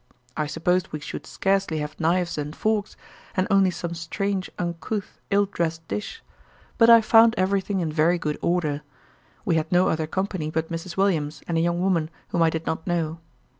I 0.35 0.47
supposed 0.47 0.87
we 0.91 0.99
should 0.99 1.27
scarcely 1.27 1.77
have 1.77 1.99
knives 1.99 2.35
and 2.35 2.55
forks, 2.55 2.97
and 3.37 3.45
only 3.51 3.69
some 3.69 3.93
strange, 3.93 4.49
uncouth, 4.57 5.19
ill 5.29 5.45
drest 5.45 5.87
dish: 5.87 6.23
but 6.79 6.89
I 6.89 7.01
found 7.01 7.35
every 7.37 7.61
thing 7.61 7.81
in 7.81 7.91
very 7.91 8.17
good 8.17 8.39
order. 8.41 8.81
We 9.45 9.57
had 9.57 9.71
no 9.71 9.89
other 9.89 10.07
company 10.07 10.49
but 10.49 10.71
Mrs. 10.71 10.97
Williams 10.97 11.43
and 11.47 11.55
a 11.55 11.61
young 11.61 11.79
woman 11.79 12.09
whom 12.29 12.41
I 12.41 12.49
did 12.49 12.65
not 12.65 12.87
know. 12.87 13.19